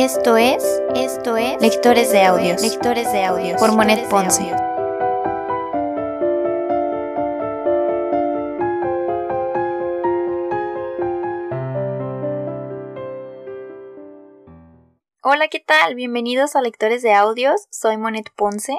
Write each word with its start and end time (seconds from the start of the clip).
Esto 0.00 0.36
es, 0.36 0.62
esto 0.94 1.36
es 1.36 1.60
Lectores 1.60 2.12
de 2.12 2.22
Audios, 2.22 2.62
Lectores 2.62 3.10
de 3.10 3.24
Audios 3.24 3.58
por 3.58 3.74
Monet 3.74 4.08
Ponce. 4.08 4.44
Hola, 15.24 15.48
¿qué 15.50 15.58
tal? 15.58 15.96
Bienvenidos 15.96 16.54
a 16.54 16.60
Lectores 16.60 17.02
de 17.02 17.12
Audios. 17.12 17.66
Soy 17.72 17.96
Monet 17.96 18.30
Ponce. 18.36 18.78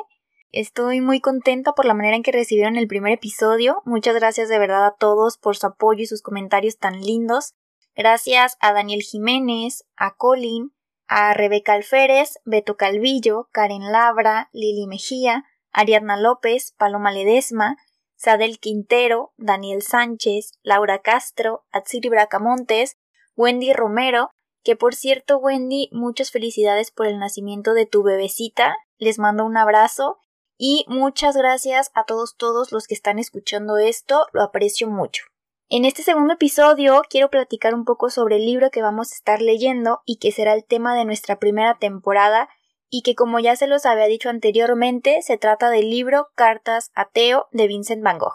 Estoy 0.54 1.02
muy 1.02 1.20
contenta 1.20 1.74
por 1.74 1.84
la 1.84 1.94
manera 1.94 2.16
en 2.16 2.24
que 2.24 2.32
recibieron 2.32 2.78
el 2.78 2.88
primer 2.88 3.12
episodio. 3.12 3.82
Muchas 3.84 4.16
gracias 4.16 4.48
de 4.48 4.58
verdad 4.58 4.86
a 4.86 4.96
todos 4.98 5.38
por 5.38 5.58
su 5.58 5.68
apoyo 5.68 6.02
y 6.02 6.08
sus 6.08 6.22
comentarios 6.22 6.78
tan 6.78 7.02
lindos. 7.02 7.56
Gracias 7.94 8.56
a 8.62 8.72
Daniel 8.72 9.02
Jiménez, 9.02 9.84
a 9.98 10.16
Colin, 10.16 10.72
a 11.10 11.34
Rebeca 11.34 11.74
Alférez, 11.74 12.40
Beto 12.46 12.78
Calvillo, 12.78 13.50
Karen 13.52 13.92
Labra, 13.92 14.50
Lili 14.54 14.86
Mejía, 14.86 15.44
Ariadna 15.72 16.18
López, 16.18 16.74
Paloma 16.78 17.12
Ledesma, 17.12 17.78
Sadel 18.16 18.60
Quintero, 18.60 19.34
Daniel 19.36 19.82
Sánchez, 19.82 20.52
Laura 20.62 21.00
Castro, 21.00 21.66
Atsiri 21.72 22.10
Bracamontes, 22.10 22.98
Wendy 23.36 23.74
Romero, 23.74 24.30
que 24.64 24.76
por 24.76 24.94
cierto 24.94 25.38
Wendy, 25.38 25.90
muchas 25.92 26.30
felicidades 26.30 26.92
por 26.92 27.08
el 27.08 27.18
nacimiento 27.18 27.74
de 27.74 27.88
tu 27.88 28.04
bebecita, 28.04 28.76
les 29.00 29.18
mando 29.18 29.46
un 29.46 29.58
abrazo 29.58 30.20
y 30.58 30.86
muchas 30.88 31.36
gracias 31.36 31.90
a 31.96 32.04
todos 32.04 32.36
todos 32.38 32.72
los 32.72 32.86
que 32.86 32.94
están 32.94 33.18
escuchando 33.18 33.78
esto, 33.78 34.28
lo 34.32 34.44
aprecio 34.44 34.88
mucho. 34.88 35.24
En 35.72 35.86
este 35.86 36.02
segundo 36.02 36.34
episodio 36.34 37.04
quiero 37.12 37.30
platicar 37.30 37.76
un 37.76 37.86
poco 37.86 38.10
sobre 38.10 38.38
el 38.38 38.46
libro 38.48 38.72
que 38.72 38.82
vamos 38.82 39.12
a 39.12 39.16
estar 39.16 39.40
leyendo 39.40 40.02
y 40.04 40.18
que 40.18 40.32
será 40.32 40.56
el 40.56 40.66
tema 40.66 40.96
de 40.96 41.06
nuestra 41.06 41.38
primera 41.38 41.78
temporada 41.78 42.50
y 42.90 43.04
que 43.04 43.14
como 43.14 43.40
ya 43.40 43.56
se 43.56 43.68
los 43.68 43.86
había 43.86 44.06
dicho 44.06 44.30
anteriormente 44.30 45.22
se 45.22 45.38
trata 45.38 45.70
del 45.70 45.92
libro 45.92 46.30
Cartas 46.34 46.90
a 46.96 47.06
Theo 47.06 47.50
de 47.52 47.68
Vincent 47.68 48.02
van 48.02 48.18
Gogh. 48.18 48.34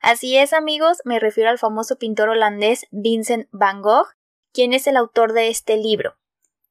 Así 0.00 0.38
es 0.38 0.54
amigos, 0.54 1.02
me 1.04 1.18
refiero 1.18 1.50
al 1.50 1.58
famoso 1.58 1.98
pintor 1.98 2.30
holandés 2.30 2.86
Vincent 2.90 3.46
van 3.50 3.82
Gogh, 3.82 4.06
quien 4.54 4.72
es 4.72 4.86
el 4.86 4.96
autor 4.96 5.34
de 5.34 5.48
este 5.48 5.76
libro. 5.76 6.16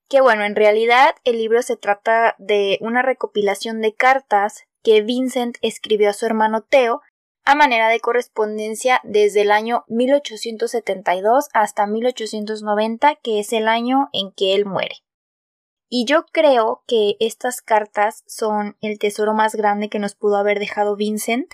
Que 0.07 0.21
bueno, 0.21 0.43
en 0.43 0.55
realidad 0.55 1.13
el 1.23 1.37
libro 1.37 1.61
se 1.61 1.77
trata 1.77 2.33
de 2.39 2.79
una 2.81 3.03
recopilación 3.03 3.79
de 3.79 3.93
cartas 3.93 4.63
que 4.81 5.03
Vincent 5.03 5.57
escribió 5.61 6.09
a 6.09 6.13
su 6.13 6.25
hermano 6.25 6.63
Theo 6.63 7.03
a 7.49 7.55
manera 7.55 7.89
de 7.89 7.99
correspondencia 7.99 9.01
desde 9.03 9.41
el 9.41 9.49
año 9.49 9.83
1872 9.87 11.49
hasta 11.51 11.87
1890, 11.87 13.15
que 13.23 13.39
es 13.39 13.53
el 13.53 13.67
año 13.67 14.07
en 14.13 14.31
que 14.31 14.53
él 14.53 14.67
muere. 14.67 14.97
Y 15.87 16.05
yo 16.05 16.27
creo 16.31 16.83
que 16.85 17.15
estas 17.19 17.63
cartas 17.63 18.23
son 18.27 18.77
el 18.81 18.99
tesoro 18.99 19.33
más 19.33 19.55
grande 19.55 19.89
que 19.89 19.97
nos 19.97 20.13
pudo 20.13 20.37
haber 20.37 20.59
dejado 20.59 20.95
Vincent, 20.95 21.51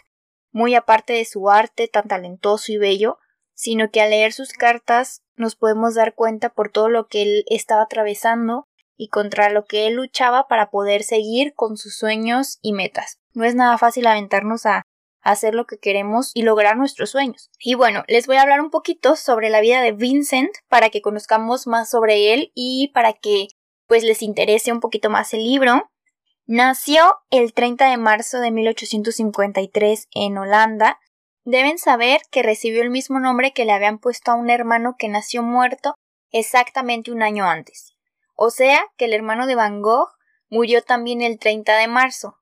muy 0.52 0.76
aparte 0.76 1.14
de 1.14 1.24
su 1.24 1.50
arte 1.50 1.88
tan 1.88 2.10
talentoso 2.10 2.74
y 2.74 2.78
bello, 2.78 3.18
sino 3.54 3.90
que 3.90 4.02
al 4.02 4.10
leer 4.10 4.34
sus 4.34 4.52
cartas 4.52 5.24
nos 5.38 5.56
podemos 5.56 5.96
dar 5.96 6.14
cuenta 6.14 6.50
por 6.50 6.74
todo 6.74 6.90
lo 6.90 7.08
que 7.08 7.22
él 7.22 7.46
estaba 7.48 7.84
atravesando 7.84 8.68
y 8.98 9.08
contra 9.08 9.50
lo 9.50 9.64
que 9.64 9.88
él 9.88 9.94
luchaba 9.94 10.50
para 10.50 10.72
poder 10.72 11.04
seguir 11.04 11.54
con 11.54 11.78
sus 11.78 11.96
sueños 11.96 12.60
y 12.62 12.74
metas. 12.74 13.22
No 13.34 13.46
es 13.46 13.56
nada 13.56 13.78
fácil 13.78 14.08
aventarnos 14.08 14.66
a 14.66 14.82
hacer 15.26 15.56
lo 15.56 15.66
que 15.66 15.80
queremos 15.80 16.32
y 16.34 16.44
lograr 16.44 16.78
nuestros 16.78 17.10
sueños. 17.10 17.50
Y 17.60 17.74
bueno, 17.74 18.04
les 18.08 18.28
voy 18.28 18.38
a 18.38 18.44
hablar 18.44 18.62
un 18.62 18.70
poquito 18.70 19.16
sobre 19.16 19.50
la 19.50 19.60
vida 19.60 19.82
de 19.82 19.92
Vincent 19.92 20.52
para 20.70 20.90
que 20.90 21.02
conozcamos 21.02 21.68
más 21.68 21.90
sobre 21.90 22.34
él 22.34 22.52
y 22.54 22.92
para 22.94 23.12
que 23.12 23.48
pues 23.88 24.04
les 24.04 24.22
interese 24.22 24.72
un 24.72 24.80
poquito 24.80 25.10
más 25.10 25.34
el 25.34 25.44
libro. 25.44 25.92
Nació 26.46 27.18
el 27.32 27.54
30 27.54 27.90
de 27.90 27.98
marzo 27.98 28.40
de 28.40 28.52
1853 28.52 30.08
en 30.14 30.38
Holanda. 30.38 31.00
Deben 31.44 31.80
saber 31.80 32.22
que 32.30 32.44
recibió 32.44 32.84
el 32.84 32.92
mismo 32.92 33.20
nombre 33.20 33.52
que 33.52 33.66
le 33.66 33.72
habían 33.72 33.98
puesto 33.98 34.32
a 34.32 34.36
un 34.36 34.52
hermano 34.52 34.96
que 34.98 35.10
nació 35.10 35.42
muerto 35.42 35.96
exactamente 36.32 37.12
un 37.12 37.24
año 37.24 37.46
antes. 37.46 37.96
O 38.36 38.52
sea 38.52 38.86
que 38.98 39.06
el 39.06 39.14
hermano 39.14 39.48
de 39.48 39.56
Van 39.56 39.82
Gogh 39.82 40.10
murió 40.50 40.84
también 40.84 41.22
el 41.22 41.40
30 41.40 41.78
de 41.78 41.88
marzo, 41.88 42.38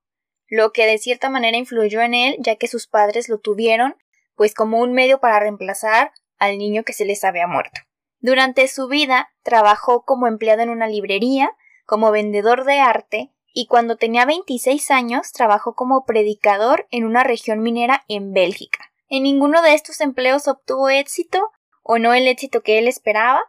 lo 0.48 0.72
que 0.72 0.86
de 0.86 0.98
cierta 0.98 1.30
manera 1.30 1.58
influyó 1.58 2.02
en 2.02 2.14
él 2.14 2.36
ya 2.40 2.56
que 2.56 2.68
sus 2.68 2.88
padres 2.88 3.30
lo 3.30 3.40
tuvieron 3.40 3.96
pues 4.36 4.54
como 4.54 4.80
un 4.80 4.94
medio 4.94 5.20
para 5.20 5.40
reemplazar 5.40 6.12
al 6.38 6.58
niño 6.58 6.84
que 6.84 6.94
se 6.94 7.06
les 7.06 7.24
había 7.24 7.48
muerto. 7.48 7.82
Durante 8.20 8.68
su 8.68 8.88
vida 8.88 9.30
trabajó 9.44 10.06
como 10.06 10.28
empleado 10.28 10.62
en 10.62 10.70
una 10.70 10.88
librería, 10.88 11.52
como 11.86 12.12
vendedor 12.12 12.64
de 12.64 12.80
arte 12.80 13.34
y 13.54 13.68
cuando 13.68 13.98
tenía 13.98 14.26
26 14.26 14.90
años 14.92 15.32
trabajó 15.32 15.76
como 15.76 16.06
predicador 16.06 16.88
en 16.90 17.06
una 17.06 17.24
región 17.24 17.60
minera 17.60 18.04
en 18.08 18.34
Bélgica. 18.34 18.92
En 19.10 19.24
ninguno 19.24 19.62
de 19.62 19.76
estos 19.76 20.02
empleos 20.02 20.48
obtuvo 20.48 20.90
éxito 20.90 21.52
o 21.84 22.00
no 22.00 22.14
el 22.14 22.28
éxito 22.28 22.62
que 22.64 22.80
él 22.80 22.88
esperaba. 22.88 23.44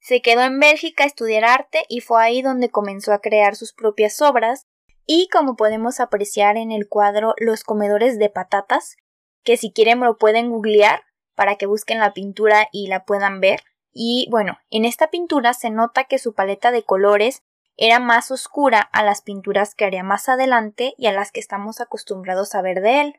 Se 0.00 0.20
quedó 0.20 0.42
en 0.42 0.60
Bélgica 0.60 1.04
a 1.04 1.06
estudiar 1.06 1.44
arte 1.44 1.86
y 1.88 2.00
fue 2.00 2.22
ahí 2.22 2.42
donde 2.42 2.68
comenzó 2.68 3.12
a 3.12 3.20
crear 3.20 3.56
sus 3.56 3.72
propias 3.72 4.20
obras, 4.20 4.66
y 5.06 5.28
como 5.28 5.56
podemos 5.56 6.00
apreciar 6.00 6.56
en 6.56 6.72
el 6.72 6.88
cuadro 6.88 7.34
Los 7.38 7.64
comedores 7.64 8.18
de 8.18 8.28
patatas, 8.28 8.96
que 9.44 9.56
si 9.56 9.72
quieren 9.72 10.00
lo 10.00 10.18
pueden 10.18 10.50
googlear 10.50 11.02
para 11.34 11.56
que 11.56 11.66
busquen 11.66 12.00
la 12.00 12.12
pintura 12.12 12.68
y 12.72 12.88
la 12.88 13.04
puedan 13.04 13.40
ver. 13.40 13.60
Y 13.92 14.28
bueno, 14.30 14.58
en 14.70 14.84
esta 14.84 15.08
pintura 15.08 15.54
se 15.54 15.70
nota 15.70 16.04
que 16.04 16.18
su 16.18 16.34
paleta 16.34 16.72
de 16.72 16.82
colores 16.82 17.42
era 17.76 18.00
más 18.00 18.30
oscura 18.30 18.80
a 18.80 19.04
las 19.04 19.22
pinturas 19.22 19.74
que 19.74 19.84
haría 19.84 20.02
más 20.02 20.28
adelante 20.28 20.94
y 20.98 21.06
a 21.06 21.12
las 21.12 21.30
que 21.30 21.40
estamos 21.40 21.80
acostumbrados 21.80 22.54
a 22.54 22.62
ver 22.62 22.80
de 22.80 23.00
él. 23.00 23.14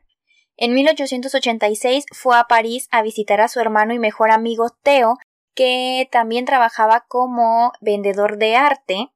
En 0.56 0.74
1886 0.74 2.04
fue 2.12 2.36
a 2.36 2.44
París 2.44 2.88
a 2.90 3.02
visitar 3.02 3.40
a 3.40 3.48
su 3.48 3.60
hermano 3.60 3.94
y 3.94 4.00
mejor 4.00 4.32
amigo 4.32 4.70
Theo, 4.82 5.16
que 5.54 6.08
también 6.10 6.44
trabajaba 6.44 7.04
como 7.08 7.72
vendedor 7.80 8.38
de 8.38 8.56
arte, 8.56 9.12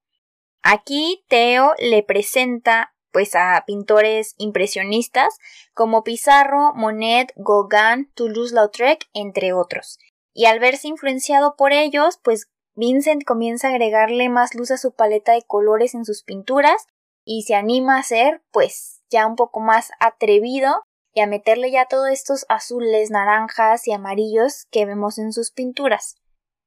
Aquí 0.63 1.25
Theo 1.29 1.75
le 1.79 2.03
presenta 2.03 2.95
pues 3.13 3.35
a 3.35 3.63
pintores 3.67 4.35
impresionistas 4.39 5.39
como 5.75 6.03
Pizarro, 6.03 6.73
Monet, 6.75 7.33
Gauguin, 7.37 8.11
Toulouse-Lautrec, 8.15 9.09
entre 9.13 9.53
otros. 9.53 9.99
Y 10.33 10.47
al 10.47 10.61
verse 10.61 10.89
influenciado 10.89 11.57
por 11.57 11.73
ellos, 11.73 12.19
pues 12.23 12.49
Vincent 12.75 13.25
comienza 13.25 13.69
a 13.69 13.71
agregarle 13.73 14.31
más 14.31 14.55
luz 14.55 14.71
a 14.71 14.79
su 14.79 14.93
paleta 14.95 15.33
de 15.33 15.43
colores 15.43 15.95
en 15.95 16.07
sus 16.07 16.23
pinturas 16.23 16.87
y 17.25 17.43
se 17.43 17.55
anima 17.55 17.99
a 17.99 18.03
ser 18.03 18.43
pues 18.51 19.03
ya 19.11 19.27
un 19.27 19.37
poco 19.37 19.61
más 19.61 19.91
atrevido 20.01 20.85
y 21.13 21.21
a 21.21 21.27
meterle 21.27 21.71
ya 21.71 21.85
todos 21.85 22.09
estos 22.09 22.47
azules, 22.49 23.11
naranjas 23.11 23.87
y 23.87 23.93
amarillos 23.93 24.67
que 24.71 24.87
vemos 24.87 25.19
en 25.19 25.33
sus 25.33 25.51
pinturas. 25.51 26.17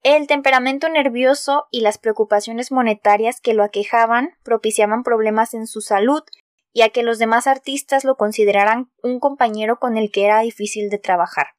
El 0.06 0.28
temperamento 0.28 0.88
nervioso 0.88 1.66
y 1.72 1.82
las 1.82 1.98
preocupaciones 1.98 2.72
monetarias 2.72 3.42
que 3.42 3.56
lo 3.56 3.64
aquejaban 3.64 4.38
propiciaban 4.44 5.02
problemas 5.02 5.56
en 5.56 5.66
su 5.66 5.82
salud 5.82 6.22
y 6.72 6.84
a 6.84 6.90
que 6.90 7.02
los 7.02 7.18
demás 7.18 7.48
artistas 7.48 8.04
lo 8.04 8.16
consideraran 8.16 8.92
un 9.02 9.20
compañero 9.20 9.80
con 9.80 9.98
el 9.98 10.12
que 10.12 10.26
era 10.26 10.42
difícil 10.42 10.92
de 10.92 11.00
trabajar. 11.00 11.56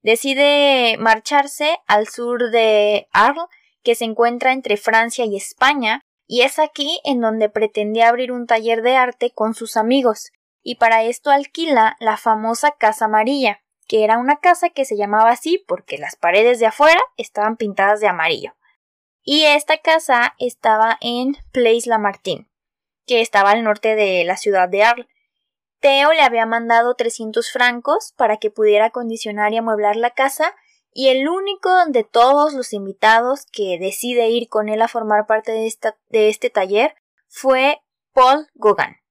Decide 0.00 0.96
marcharse 1.00 1.80
al 1.88 2.06
sur 2.06 2.52
de 2.52 3.08
Arles, 3.10 3.46
que 3.82 3.96
se 3.96 4.04
encuentra 4.04 4.52
entre 4.52 4.76
Francia 4.76 5.24
y 5.24 5.34
España, 5.34 6.02
y 6.28 6.42
es 6.42 6.60
aquí 6.60 7.00
en 7.02 7.20
donde 7.20 7.48
pretendía 7.48 8.10
abrir 8.10 8.30
un 8.30 8.46
taller 8.46 8.82
de 8.82 8.94
arte 8.94 9.32
con 9.34 9.54
sus 9.54 9.76
amigos, 9.76 10.30
y 10.62 10.76
para 10.76 11.02
esto 11.02 11.32
alquila 11.32 11.96
la 11.98 12.16
famosa 12.16 12.76
Casa 12.78 13.06
Amarilla, 13.06 13.60
que 13.92 14.04
era 14.04 14.16
una 14.16 14.40
casa 14.40 14.70
que 14.70 14.86
se 14.86 14.96
llamaba 14.96 15.32
así 15.32 15.62
porque 15.68 15.98
las 15.98 16.16
paredes 16.16 16.58
de 16.58 16.64
afuera 16.64 17.02
estaban 17.18 17.58
pintadas 17.58 18.00
de 18.00 18.08
amarillo. 18.08 18.54
Y 19.22 19.44
esta 19.44 19.76
casa 19.76 20.34
estaba 20.38 20.96
en 21.02 21.36
Place 21.52 21.90
Lamartine, 21.90 22.48
que 23.04 23.20
estaba 23.20 23.50
al 23.50 23.62
norte 23.62 23.94
de 23.94 24.24
la 24.24 24.38
ciudad 24.38 24.70
de 24.70 24.82
Arles. 24.82 25.08
Theo 25.80 26.14
le 26.14 26.22
había 26.22 26.46
mandado 26.46 26.94
300 26.94 27.52
francos 27.52 28.14
para 28.16 28.38
que 28.38 28.50
pudiera 28.50 28.86
acondicionar 28.86 29.52
y 29.52 29.58
amueblar 29.58 29.96
la 29.96 30.08
casa, 30.08 30.54
y 30.94 31.08
el 31.08 31.28
único 31.28 31.68
de 31.88 32.02
todos 32.02 32.54
los 32.54 32.72
invitados 32.72 33.44
que 33.52 33.78
decide 33.78 34.30
ir 34.30 34.48
con 34.48 34.70
él 34.70 34.80
a 34.80 34.88
formar 34.88 35.26
parte 35.26 35.52
de, 35.52 35.70
de 36.08 36.28
este 36.30 36.48
taller 36.48 36.94
fue 37.28 37.82
Paul 38.14 38.48
Gauguin 38.54 39.01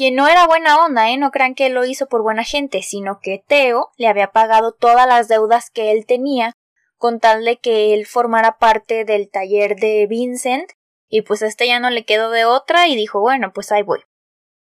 quien 0.00 0.14
no 0.14 0.28
era 0.28 0.46
buena 0.46 0.82
onda, 0.82 1.10
¿eh? 1.10 1.18
No 1.18 1.30
crean 1.30 1.54
que 1.54 1.68
lo 1.68 1.84
hizo 1.84 2.06
por 2.06 2.22
buena 2.22 2.42
gente, 2.42 2.80
sino 2.80 3.20
que 3.20 3.44
Theo 3.46 3.90
le 3.98 4.08
había 4.08 4.32
pagado 4.32 4.72
todas 4.72 5.06
las 5.06 5.28
deudas 5.28 5.68
que 5.68 5.92
él 5.92 6.06
tenía 6.06 6.54
con 6.96 7.20
tal 7.20 7.44
de 7.44 7.58
que 7.58 7.92
él 7.92 8.06
formara 8.06 8.56
parte 8.56 9.04
del 9.04 9.28
taller 9.28 9.76
de 9.76 10.06
Vincent 10.06 10.70
y 11.10 11.20
pues 11.20 11.42
a 11.42 11.48
este 11.48 11.66
ya 11.66 11.80
no 11.80 11.90
le 11.90 12.06
quedó 12.06 12.30
de 12.30 12.46
otra 12.46 12.88
y 12.88 12.96
dijo 12.96 13.20
bueno 13.20 13.52
pues 13.52 13.72
ahí 13.72 13.82
voy. 13.82 14.00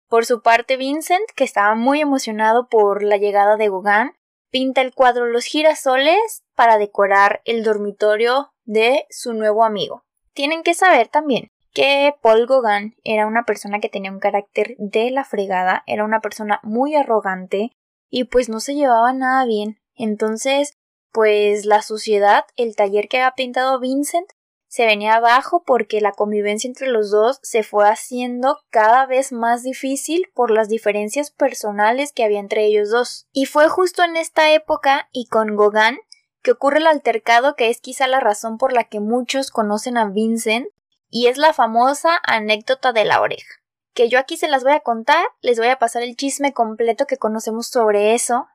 Por 0.08 0.24
su 0.24 0.40
parte 0.40 0.78
Vincent, 0.78 1.28
que 1.34 1.44
estaba 1.44 1.74
muy 1.74 2.00
emocionado 2.00 2.66
por 2.70 3.02
la 3.02 3.18
llegada 3.18 3.58
de 3.58 3.68
Gauguin, 3.68 4.14
pinta 4.50 4.80
el 4.80 4.94
cuadro 4.94 5.26
Los 5.26 5.44
girasoles 5.44 6.44
para 6.54 6.78
decorar 6.78 7.42
el 7.44 7.62
dormitorio 7.62 8.54
de 8.64 9.04
su 9.10 9.34
nuevo 9.34 9.66
amigo. 9.66 10.02
Tienen 10.32 10.62
que 10.62 10.72
saber 10.72 11.08
también 11.08 11.50
que 11.76 12.14
Paul 12.22 12.46
Gauguin 12.46 12.96
era 13.04 13.26
una 13.26 13.44
persona 13.44 13.80
que 13.80 13.90
tenía 13.90 14.10
un 14.10 14.18
carácter 14.18 14.76
de 14.78 15.10
la 15.10 15.24
fregada, 15.24 15.82
era 15.86 16.06
una 16.06 16.20
persona 16.20 16.58
muy 16.62 16.94
arrogante 16.94 17.70
y 18.08 18.24
pues 18.24 18.48
no 18.48 18.60
se 18.60 18.74
llevaba 18.74 19.12
nada 19.12 19.44
bien. 19.44 19.78
Entonces, 19.94 20.78
pues 21.12 21.66
la 21.66 21.82
sociedad, 21.82 22.46
el 22.56 22.76
taller 22.76 23.08
que 23.08 23.18
había 23.18 23.34
pintado 23.36 23.78
Vincent, 23.78 24.26
se 24.68 24.86
venía 24.86 25.16
abajo 25.16 25.64
porque 25.66 26.00
la 26.00 26.12
convivencia 26.12 26.66
entre 26.66 26.88
los 26.88 27.10
dos 27.10 27.40
se 27.42 27.62
fue 27.62 27.86
haciendo 27.86 28.58
cada 28.70 29.04
vez 29.04 29.30
más 29.30 29.62
difícil 29.62 30.30
por 30.32 30.50
las 30.50 30.70
diferencias 30.70 31.30
personales 31.30 32.10
que 32.14 32.24
había 32.24 32.40
entre 32.40 32.64
ellos 32.64 32.88
dos. 32.88 33.26
Y 33.32 33.44
fue 33.44 33.68
justo 33.68 34.02
en 34.02 34.16
esta 34.16 34.50
época 34.50 35.10
y 35.12 35.26
con 35.26 35.58
Gauguin 35.58 35.98
que 36.40 36.52
ocurre 36.52 36.78
el 36.78 36.86
altercado 36.86 37.54
que 37.54 37.68
es 37.68 37.82
quizá 37.82 38.06
la 38.06 38.20
razón 38.20 38.56
por 38.56 38.72
la 38.72 38.84
que 38.84 39.00
muchos 39.00 39.50
conocen 39.50 39.98
a 39.98 40.08
Vincent 40.08 40.68
y 41.08 41.26
es 41.26 41.38
la 41.38 41.52
famosa 41.52 42.20
anécdota 42.22 42.92
de 42.92 43.04
la 43.04 43.20
oreja. 43.20 43.54
Que 43.94 44.08
yo 44.08 44.18
aquí 44.18 44.36
se 44.36 44.48
las 44.48 44.62
voy 44.62 44.72
a 44.72 44.80
contar, 44.80 45.24
les 45.40 45.58
voy 45.58 45.68
a 45.68 45.78
pasar 45.78 46.02
el 46.02 46.16
chisme 46.16 46.52
completo 46.52 47.06
que 47.06 47.16
conocemos 47.16 47.68
sobre 47.68 48.14
eso. 48.14 48.46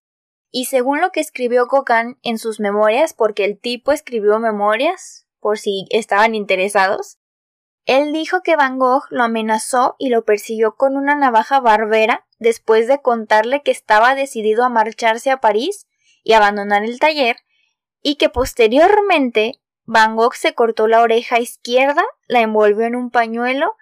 Y 0.51 0.65
según 0.65 1.01
lo 1.01 1.12
que 1.12 1.19
escribió 1.21 1.68
Gauguin 1.68 2.19
en 2.21 2.38
sus 2.38 2.59
memorias, 2.59 3.13
porque 3.13 3.45
el 3.45 3.59
tipo 3.59 3.92
escribió 3.92 4.38
memorias, 4.39 5.25
por 5.39 5.57
si 5.57 5.88
estaban 5.89 6.36
interesados, 6.36 7.18
él 7.86 8.13
dijo 8.13 8.42
que 8.44 8.56
Van 8.56 8.77
Gogh 8.77 9.06
lo 9.09 9.24
amenazó 9.24 9.95
y 9.97 10.09
lo 10.09 10.24
persiguió 10.24 10.75
con 10.75 10.95
una 10.95 11.15
navaja 11.15 11.59
barbera 11.59 12.27
después 12.38 12.88
de 12.88 13.01
contarle 13.01 13.63
que 13.63 13.71
estaba 13.71 14.13
decidido 14.13 14.63
a 14.63 14.69
marcharse 14.69 15.31
a 15.31 15.42
París 15.42 15.88
y 16.24 16.33
abandonar 16.33 16.83
el 16.83 17.00
taller, 17.00 17.38
y 18.04 18.15
que 18.15 18.30
posteriormente 18.30 19.61
Van 19.86 20.16
Gogh 20.16 20.36
se 20.36 20.54
cortó 20.54 20.88
la 20.88 21.01
oreja 21.01 21.39
izquierda, 21.39 22.04
la 22.28 22.42
envolvió 22.42 22.86
en 22.86 22.95
un 22.95 23.10
pañuelo 23.10 23.75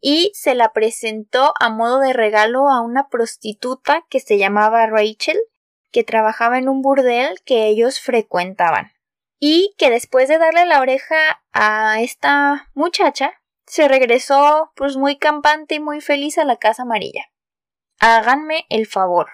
y 0.00 0.30
se 0.34 0.54
la 0.54 0.72
presentó 0.72 1.54
a 1.58 1.70
modo 1.70 2.00
de 2.00 2.12
regalo 2.12 2.68
a 2.68 2.80
una 2.80 3.08
prostituta 3.08 4.04
que 4.08 4.20
se 4.20 4.38
llamaba 4.38 4.86
Rachel, 4.86 5.38
que 5.90 6.04
trabajaba 6.04 6.58
en 6.58 6.68
un 6.68 6.82
burdel 6.82 7.40
que 7.44 7.66
ellos 7.66 8.00
frecuentaban 8.00 8.92
y 9.38 9.74
que 9.78 9.90
después 9.90 10.28
de 10.28 10.38
darle 10.38 10.66
la 10.66 10.80
oreja 10.80 11.42
a 11.52 12.00
esta 12.00 12.70
muchacha, 12.74 13.32
se 13.66 13.88
regresó 13.88 14.72
pues 14.76 14.96
muy 14.96 15.18
campante 15.18 15.76
y 15.76 15.80
muy 15.80 16.00
feliz 16.00 16.38
a 16.38 16.44
la 16.44 16.56
casa 16.56 16.82
amarilla. 16.82 17.24
Háganme 17.98 18.66
el 18.68 18.86
favor. 18.86 19.28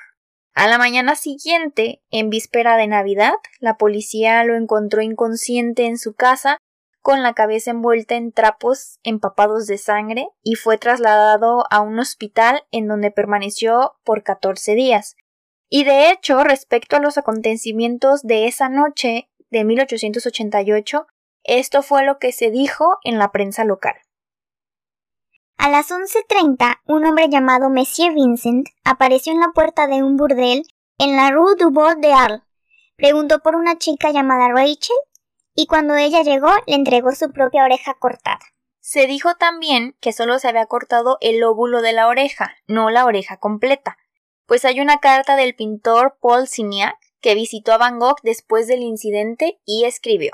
A 0.54 0.68
la 0.68 0.76
mañana 0.76 1.14
siguiente, 1.14 2.02
en 2.10 2.28
víspera 2.28 2.76
de 2.76 2.86
Navidad, 2.86 3.34
la 3.58 3.78
policía 3.78 4.44
lo 4.44 4.54
encontró 4.54 5.00
inconsciente 5.00 5.86
en 5.86 5.96
su 5.96 6.14
casa, 6.14 6.58
con 7.00 7.22
la 7.22 7.32
cabeza 7.32 7.70
envuelta 7.70 8.14
en 8.16 8.32
trapos 8.32 9.00
empapados 9.02 9.66
de 9.66 9.78
sangre, 9.78 10.28
y 10.42 10.56
fue 10.56 10.76
trasladado 10.76 11.64
a 11.70 11.80
un 11.80 11.98
hospital 11.98 12.64
en 12.70 12.86
donde 12.86 13.10
permaneció 13.10 13.94
por 14.04 14.22
14 14.22 14.74
días. 14.74 15.16
Y 15.70 15.84
de 15.84 16.10
hecho, 16.10 16.44
respecto 16.44 16.96
a 16.96 17.00
los 17.00 17.16
acontecimientos 17.16 18.22
de 18.22 18.46
esa 18.46 18.68
noche, 18.68 19.30
de 19.50 19.64
1888, 19.64 21.06
esto 21.44 21.82
fue 21.82 22.04
lo 22.04 22.18
que 22.18 22.32
se 22.32 22.50
dijo 22.50 22.98
en 23.04 23.18
la 23.18 23.32
prensa 23.32 23.64
local. 23.64 23.94
A 25.62 25.70
las 25.70 25.92
11.30, 25.92 26.80
un 26.88 27.06
hombre 27.06 27.28
llamado 27.28 27.70
Monsieur 27.70 28.12
Vincent 28.12 28.66
apareció 28.82 29.32
en 29.32 29.38
la 29.38 29.52
puerta 29.54 29.86
de 29.86 30.02
un 30.02 30.16
burdel 30.16 30.64
en 30.98 31.14
la 31.14 31.30
Rue 31.30 31.54
du 31.56 31.70
Bord 31.70 31.98
de 31.98 32.12
Arles. 32.12 32.42
Preguntó 32.96 33.38
por 33.44 33.54
una 33.54 33.78
chica 33.78 34.10
llamada 34.10 34.48
Rachel 34.48 34.96
y 35.54 35.68
cuando 35.68 35.94
ella 35.94 36.22
llegó 36.22 36.48
le 36.66 36.74
entregó 36.74 37.12
su 37.12 37.30
propia 37.30 37.62
oreja 37.62 37.94
cortada. 37.94 38.40
Se 38.80 39.06
dijo 39.06 39.36
también 39.36 39.94
que 40.00 40.12
solo 40.12 40.40
se 40.40 40.48
había 40.48 40.66
cortado 40.66 41.16
el 41.20 41.38
lóbulo 41.38 41.80
de 41.80 41.92
la 41.92 42.08
oreja, 42.08 42.56
no 42.66 42.90
la 42.90 43.04
oreja 43.04 43.36
completa, 43.36 43.98
pues 44.46 44.64
hay 44.64 44.80
una 44.80 44.98
carta 44.98 45.36
del 45.36 45.54
pintor 45.54 46.18
Paul 46.20 46.48
Signac 46.48 46.96
que 47.20 47.36
visitó 47.36 47.72
a 47.72 47.78
Van 47.78 48.00
Gogh 48.00 48.18
después 48.24 48.66
del 48.66 48.82
incidente 48.82 49.60
y 49.64 49.84
escribió. 49.84 50.32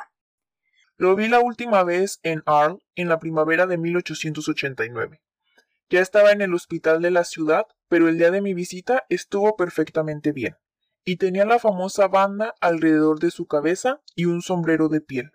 Lo 1.00 1.15
vi 1.15 1.29
la 1.29 1.39
última 1.39 1.85
vez 1.85 2.19
en 2.25 2.43
Arles 2.45 2.83
en 2.97 3.09
la 3.09 3.21
primavera 3.21 3.69
de 3.69 3.79
1889. 3.79 5.23
Ya 5.91 6.00
estaba 6.00 6.33
en 6.33 6.41
el 6.41 6.53
hospital 6.53 7.00
de 7.00 7.12
la 7.12 7.23
ciudad, 7.23 7.67
pero 7.89 8.09
el 8.09 8.19
día 8.19 8.33
de 8.33 8.43
mi 8.43 8.53
visita 8.53 9.06
estuvo 9.09 9.55
perfectamente 9.55 10.33
bien, 10.33 10.56
y 11.05 11.17
tenía 11.17 11.45
la 11.45 11.61
famosa 11.61 12.09
banda 12.09 12.56
alrededor 12.61 13.21
de 13.21 13.31
su 13.31 13.47
cabeza 13.47 14.00
y 14.17 14.25
un 14.25 14.43
sombrero 14.43 14.89
de 14.89 15.00
piel. 15.00 15.31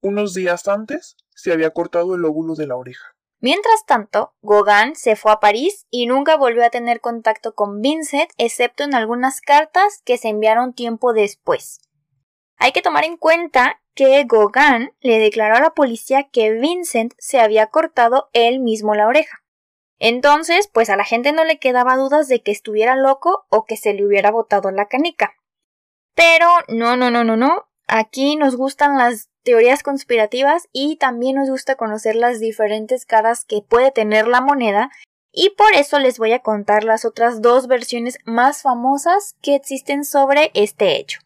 Unos 0.00 0.32
días 0.32 0.68
antes 0.68 1.16
se 1.34 1.52
había 1.52 1.70
cortado 1.70 2.14
el 2.14 2.24
óvulo 2.24 2.54
de 2.54 2.68
la 2.68 2.76
oreja. 2.76 3.16
Mientras 3.40 3.84
tanto, 3.86 4.36
Gauguin 4.42 4.94
se 4.94 5.16
fue 5.16 5.32
a 5.32 5.40
París 5.40 5.86
y 5.90 6.06
nunca 6.06 6.36
volvió 6.36 6.64
a 6.64 6.70
tener 6.70 7.00
contacto 7.00 7.56
con 7.56 7.80
Vincent, 7.80 8.30
excepto 8.38 8.84
en 8.84 8.94
algunas 8.94 9.40
cartas 9.40 10.02
que 10.04 10.18
se 10.18 10.28
enviaron 10.28 10.72
tiempo 10.72 11.12
después. 11.12 11.80
Hay 12.56 12.70
que 12.70 12.82
tomar 12.82 13.04
en 13.04 13.16
cuenta 13.16 13.79
que 13.94 14.24
Gauguin 14.26 14.92
le 15.00 15.18
declaró 15.18 15.56
a 15.56 15.60
la 15.60 15.70
policía 15.70 16.28
que 16.30 16.52
Vincent 16.52 17.14
se 17.18 17.40
había 17.40 17.66
cortado 17.66 18.30
él 18.32 18.60
mismo 18.60 18.94
la 18.94 19.06
oreja. 19.06 19.42
Entonces, 19.98 20.68
pues 20.72 20.88
a 20.88 20.96
la 20.96 21.04
gente 21.04 21.32
no 21.32 21.44
le 21.44 21.58
quedaba 21.58 21.96
dudas 21.96 22.26
de 22.28 22.42
que 22.42 22.52
estuviera 22.52 22.96
loco 22.96 23.46
o 23.50 23.64
que 23.64 23.76
se 23.76 23.92
le 23.92 24.04
hubiera 24.06 24.30
botado 24.30 24.70
la 24.70 24.86
canica. 24.86 25.34
Pero 26.14 26.46
no, 26.68 26.96
no, 26.96 27.10
no, 27.10 27.22
no, 27.22 27.36
no. 27.36 27.68
Aquí 27.86 28.36
nos 28.36 28.56
gustan 28.56 28.96
las 28.96 29.28
teorías 29.42 29.82
conspirativas 29.82 30.68
y 30.72 30.96
también 30.96 31.36
nos 31.36 31.50
gusta 31.50 31.76
conocer 31.76 32.16
las 32.16 32.40
diferentes 32.40 33.04
caras 33.04 33.44
que 33.44 33.62
puede 33.62 33.90
tener 33.90 34.28
la 34.28 34.40
moneda 34.40 34.90
y 35.32 35.50
por 35.50 35.72
eso 35.74 35.98
les 35.98 36.18
voy 36.18 36.32
a 36.32 36.40
contar 36.40 36.84
las 36.84 37.04
otras 37.04 37.40
dos 37.40 37.66
versiones 37.66 38.18
más 38.24 38.62
famosas 38.62 39.36
que 39.42 39.54
existen 39.54 40.04
sobre 40.04 40.50
este 40.54 40.96
hecho. 40.96 41.20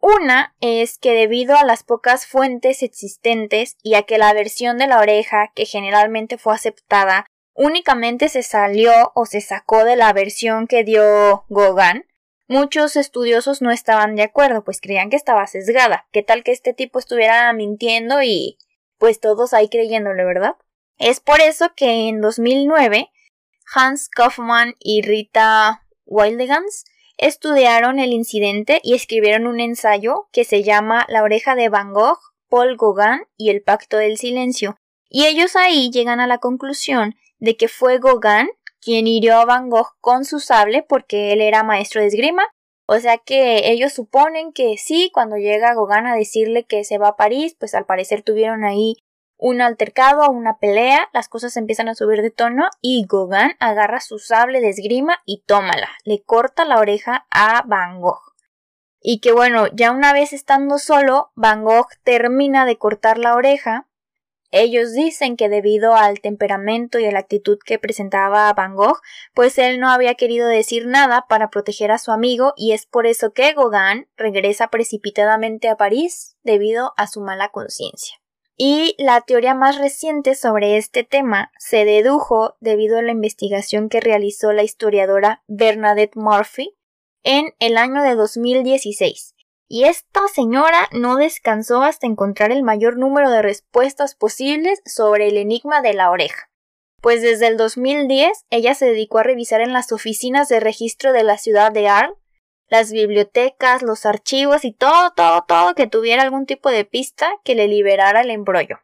Una 0.00 0.54
es 0.60 0.98
que 0.98 1.12
debido 1.12 1.56
a 1.56 1.64
las 1.64 1.82
pocas 1.82 2.26
fuentes 2.26 2.82
existentes 2.82 3.76
y 3.82 3.94
a 3.94 4.02
que 4.02 4.18
la 4.18 4.32
versión 4.32 4.78
de 4.78 4.86
la 4.86 5.00
oreja, 5.00 5.52
que 5.54 5.64
generalmente 5.64 6.38
fue 6.38 6.54
aceptada, 6.54 7.26
únicamente 7.54 8.28
se 8.28 8.42
salió 8.42 9.12
o 9.14 9.26
se 9.26 9.40
sacó 9.40 9.84
de 9.84 9.96
la 9.96 10.12
versión 10.12 10.66
que 10.66 10.84
dio 10.84 11.44
Gauguin, 11.48 12.04
Muchos 12.48 12.94
estudiosos 12.94 13.60
no 13.60 13.72
estaban 13.72 14.14
de 14.14 14.22
acuerdo, 14.22 14.62
pues 14.62 14.80
creían 14.80 15.10
que 15.10 15.16
estaba 15.16 15.48
sesgada. 15.48 16.06
¿Qué 16.12 16.22
tal 16.22 16.44
que 16.44 16.52
este 16.52 16.74
tipo 16.74 17.00
estuviera 17.00 17.52
mintiendo 17.52 18.22
y 18.22 18.58
pues 18.98 19.18
todos 19.18 19.52
ahí 19.52 19.68
creyéndole, 19.68 20.24
verdad? 20.24 20.54
Es 20.96 21.18
por 21.18 21.40
eso 21.40 21.72
que 21.74 22.08
en 22.08 22.20
2009 22.20 23.10
Hans 23.74 24.08
Kaufmann 24.08 24.76
y 24.78 25.02
Rita 25.02 25.84
Wildegans 26.04 26.84
estudiaron 27.18 27.98
el 27.98 28.12
incidente 28.12 28.80
y 28.82 28.94
escribieron 28.94 29.46
un 29.46 29.60
ensayo 29.60 30.28
que 30.32 30.44
se 30.44 30.62
llama 30.62 31.04
La 31.08 31.22
oreja 31.22 31.54
de 31.54 31.68
Van 31.68 31.92
Gogh, 31.92 32.18
Paul 32.48 32.76
Gauguin 32.76 33.26
y 33.36 33.50
el 33.50 33.62
pacto 33.62 33.96
del 33.96 34.18
silencio. 34.18 34.78
Y 35.08 35.26
ellos 35.26 35.56
ahí 35.56 35.90
llegan 35.90 36.20
a 36.20 36.26
la 36.26 36.38
conclusión 36.38 37.14
de 37.38 37.56
que 37.56 37.68
fue 37.68 37.98
Gauguin 37.98 38.48
quien 38.80 39.06
hirió 39.06 39.36
a 39.38 39.44
Van 39.44 39.68
Gogh 39.68 39.96
con 40.00 40.24
su 40.24 40.38
sable 40.40 40.84
porque 40.88 41.32
él 41.32 41.40
era 41.40 41.62
maestro 41.62 42.00
de 42.00 42.08
esgrima. 42.08 42.44
O 42.86 42.98
sea 43.00 43.18
que 43.18 43.70
ellos 43.70 43.92
suponen 43.92 44.52
que 44.52 44.76
sí, 44.76 45.10
cuando 45.12 45.36
llega 45.36 45.74
Gauguin 45.74 46.06
a 46.06 46.14
decirle 46.14 46.64
que 46.64 46.84
se 46.84 46.98
va 46.98 47.08
a 47.08 47.16
París, 47.16 47.56
pues 47.58 47.74
al 47.74 47.84
parecer 47.84 48.22
tuvieron 48.22 48.64
ahí 48.64 48.96
un 49.36 49.60
altercado, 49.60 50.30
una 50.30 50.58
pelea, 50.58 51.08
las 51.12 51.28
cosas 51.28 51.56
empiezan 51.56 51.88
a 51.88 51.94
subir 51.94 52.22
de 52.22 52.30
tono 52.30 52.68
y 52.80 53.06
Gauguin 53.08 53.56
agarra 53.60 54.00
su 54.00 54.18
sable 54.18 54.60
de 54.60 54.70
esgrima 54.70 55.20
y 55.24 55.42
tómala, 55.46 55.88
le 56.04 56.22
corta 56.22 56.64
la 56.64 56.78
oreja 56.78 57.26
a 57.30 57.62
Van 57.66 58.00
Gogh. 58.00 58.34
Y 59.00 59.20
que 59.20 59.32
bueno, 59.32 59.66
ya 59.72 59.92
una 59.92 60.12
vez 60.12 60.32
estando 60.32 60.78
solo, 60.78 61.30
Van 61.34 61.64
Gogh 61.64 61.88
termina 62.02 62.64
de 62.66 62.76
cortar 62.76 63.18
la 63.18 63.34
oreja 63.34 63.86
ellos 64.52 64.92
dicen 64.92 65.36
que 65.36 65.48
debido 65.48 65.94
al 65.94 66.20
temperamento 66.20 66.98
y 66.98 67.04
a 67.04 67.10
la 67.10 67.18
actitud 67.18 67.58
que 67.64 67.78
presentaba 67.78 68.52
Van 68.52 68.74
Gogh, 68.74 69.00
pues 69.34 69.58
él 69.58 69.80
no 69.80 69.90
había 69.90 70.14
querido 70.14 70.48
decir 70.48 70.86
nada 70.86 71.26
para 71.28 71.50
proteger 71.50 71.90
a 71.90 71.98
su 71.98 72.12
amigo 72.12 72.52
y 72.56 72.72
es 72.72 72.86
por 72.86 73.06
eso 73.06 73.32
que 73.32 73.52
Gauguin 73.52 74.08
regresa 74.16 74.68
precipitadamente 74.68 75.68
a 75.68 75.76
París 75.76 76.36
debido 76.42 76.94
a 76.96 77.06
su 77.06 77.20
mala 77.20 77.50
conciencia. 77.50 78.16
Y 78.56 78.94
la 78.98 79.20
teoría 79.20 79.54
más 79.54 79.78
reciente 79.78 80.34
sobre 80.34 80.76
este 80.76 81.04
tema 81.04 81.52
se 81.58 81.84
dedujo 81.84 82.56
debido 82.60 82.98
a 82.98 83.02
la 83.02 83.12
investigación 83.12 83.88
que 83.88 84.00
realizó 84.00 84.52
la 84.52 84.62
historiadora 84.62 85.42
Bernadette 85.46 86.16
Murphy 86.16 86.74
en 87.22 87.54
el 87.58 87.76
año 87.76 88.02
de 88.02 88.14
2016 88.14 89.36
y 89.68 89.84
esta 89.84 90.20
señora 90.32 90.88
no 90.92 91.16
descansó 91.16 91.82
hasta 91.82 92.06
encontrar 92.06 92.52
el 92.52 92.62
mayor 92.62 92.98
número 92.98 93.30
de 93.30 93.42
respuestas 93.42 94.14
posibles 94.14 94.80
sobre 94.84 95.28
el 95.28 95.36
enigma 95.36 95.82
de 95.82 95.94
la 95.94 96.10
oreja. 96.10 96.50
Pues 97.00 97.22
desde 97.22 97.48
el 97.48 97.56
2010 97.56 98.46
ella 98.50 98.74
se 98.74 98.86
dedicó 98.86 99.18
a 99.18 99.24
revisar 99.24 99.60
en 99.60 99.72
las 99.72 99.92
oficinas 99.92 100.48
de 100.48 100.60
registro 100.60 101.12
de 101.12 101.24
la 101.24 101.38
ciudad 101.38 101.72
de 101.72 101.88
Arles, 101.88 102.16
las 102.68 102.90
bibliotecas, 102.90 103.82
los 103.82 104.06
archivos 104.06 104.64
y 104.64 104.72
todo, 104.72 105.12
todo, 105.14 105.44
todo 105.46 105.74
que 105.74 105.86
tuviera 105.86 106.22
algún 106.22 106.46
tipo 106.46 106.70
de 106.70 106.84
pista 106.84 107.28
que 107.44 107.54
le 107.54 107.68
liberara 107.68 108.22
el 108.22 108.30
embrollo. 108.30 108.80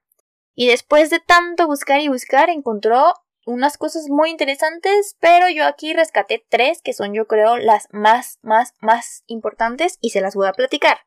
Y 0.55 0.69
después 0.69 1.11
de 1.11 1.21
tanto 1.21 1.67
buscar 1.67 2.01
y 2.01 2.09
buscar, 2.09 2.51
encontró 2.51 3.15
unas 3.47 3.77
cosas 3.77 4.09
muy 4.09 4.31
interesantes, 4.31 5.17
pero 5.21 5.49
yo 5.49 5.67
aquí 5.67 5.93
rescaté 5.95 6.45
tres 6.49 6.81
que 6.83 6.93
son 6.93 7.13
yo 7.13 7.27
creo 7.27 7.57
las 7.57 7.89
más, 7.91 8.39
más, 8.43 8.75
más 8.81 9.25
importantes 9.27 9.99
y 10.01 10.11
se 10.11 10.21
las 10.21 10.35
voy 10.35 10.47
a 10.47 10.53
platicar. 10.53 10.99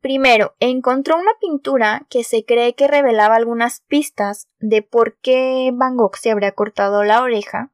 Primero, 0.00 0.54
encontró 0.60 1.16
una 1.16 1.32
pintura 1.40 2.06
que 2.10 2.24
se 2.24 2.44
cree 2.44 2.74
que 2.74 2.88
revelaba 2.88 3.36
algunas 3.36 3.80
pistas 3.80 4.48
de 4.58 4.82
por 4.82 5.16
qué 5.18 5.70
Van 5.72 5.96
Gogh 5.96 6.16
se 6.16 6.30
habría 6.30 6.52
cortado 6.52 7.04
la 7.04 7.22
oreja. 7.22 7.72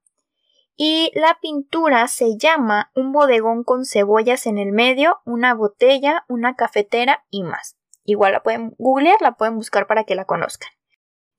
Y 0.82 1.10
la 1.14 1.38
pintura 1.42 2.08
se 2.08 2.38
llama 2.38 2.90
Un 2.94 3.12
bodegón 3.12 3.64
con 3.64 3.84
cebollas 3.84 4.46
en 4.46 4.56
el 4.56 4.72
medio, 4.72 5.18
una 5.26 5.52
botella, 5.52 6.24
una 6.28 6.56
cafetera 6.56 7.24
y 7.28 7.42
más. 7.42 7.76
Igual 8.04 8.32
la 8.32 8.42
pueden 8.42 8.74
googlear, 8.78 9.20
la 9.20 9.32
pueden 9.32 9.56
buscar 9.56 9.86
para 9.86 10.04
que 10.04 10.14
la 10.14 10.24
conozcan 10.24 10.70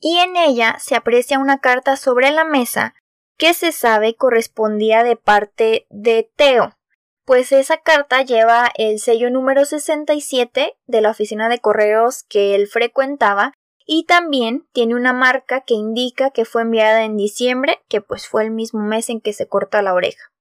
y 0.01 0.17
en 0.17 0.35
ella 0.35 0.77
se 0.79 0.95
aprecia 0.95 1.39
una 1.39 1.59
carta 1.59 1.95
sobre 1.95 2.31
la 2.31 2.43
mesa 2.43 2.95
que 3.37 3.53
se 3.53 3.71
sabe 3.71 4.15
correspondía 4.15 5.03
de 5.03 5.15
parte 5.15 5.85
de 5.89 6.29
Teo, 6.35 6.75
pues 7.23 7.51
esa 7.51 7.77
carta 7.77 8.23
lleva 8.23 8.71
el 8.75 8.99
sello 8.99 9.29
número 9.29 9.63
67 9.63 10.77
de 10.85 11.01
la 11.01 11.11
oficina 11.11 11.47
de 11.47 11.59
correos 11.59 12.23
que 12.23 12.55
él 12.55 12.67
frecuentaba 12.67 13.53
y 13.85 14.05
también 14.05 14.67
tiene 14.71 14.95
una 14.95 15.13
marca 15.13 15.61
que 15.61 15.73
indica 15.73 16.31
que 16.31 16.45
fue 16.45 16.61
enviada 16.61 17.03
en 17.03 17.17
diciembre, 17.17 17.79
que 17.87 18.01
pues 18.01 18.27
fue 18.27 18.43
el 18.43 18.51
mismo 18.51 18.81
mes 18.81 19.09
en 19.09 19.21
que 19.21 19.33
se 19.33 19.47
corta 19.47 19.81
la 19.81 19.93
oreja. 19.93 20.31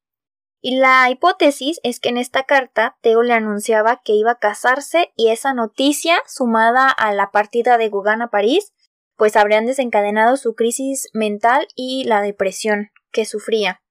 Y 0.62 0.76
la 0.76 1.09
hipótesis 1.11 1.80
es 1.82 2.00
que 2.00 2.11
en 2.11 2.18
esta 2.18 2.44
carta 2.44 2.99
Teo 3.00 3.23
le 3.23 3.32
anunciaba 3.32 4.02
que 4.04 4.12
iba 4.12 4.32
a 4.32 4.38
casarse 4.38 5.11
y 5.16 5.28
esa 5.28 5.54
noticia, 5.54 6.23
sumada 6.26 6.90
a 6.90 7.14
la 7.14 7.30
partida 7.30 7.78
de 7.78 7.88
Gauguin 7.88 8.20
a 8.20 8.28
París, 8.28 8.75
pues 9.16 9.37
habrían 9.37 9.66
desencadenado 9.66 10.37
su 10.37 10.54
crisis 10.54 11.09
mental 11.12 11.66
y 11.75 12.04
la 12.04 12.20
depresión 12.20 12.90
que 13.11 13.25
sufría. 13.25 13.82